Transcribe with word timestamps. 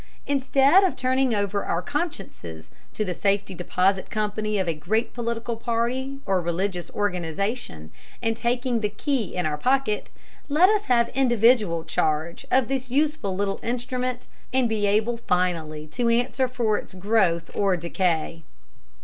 Instead 0.25 0.83
of 0.83 0.95
turning 0.95 1.35
over 1.35 1.63
our 1.63 1.83
consciences 1.83 2.71
to 2.91 3.05
the 3.05 3.13
safety 3.13 3.53
deposit 3.53 4.09
company 4.09 4.57
of 4.57 4.67
a 4.67 4.73
great 4.73 5.13
political 5.13 5.55
party 5.55 6.17
or 6.25 6.41
religious 6.41 6.89
organization 6.95 7.91
and 8.19 8.35
taking 8.35 8.79
the 8.79 8.89
key 8.89 9.35
in 9.35 9.45
our 9.45 9.59
pocket, 9.59 10.09
let 10.49 10.69
us 10.69 10.85
have 10.85 11.09
individual 11.09 11.83
charge 11.83 12.47
of 12.49 12.67
this 12.67 12.89
useful 12.89 13.35
little 13.35 13.59
instrument 13.61 14.27
and 14.51 14.67
be 14.67 14.87
able 14.87 15.17
finally 15.17 15.85
to 15.85 16.09
answer 16.09 16.47
for 16.47 16.79
its 16.79 16.95
growth 16.95 17.51
or 17.55 17.77
decay. 17.77 18.41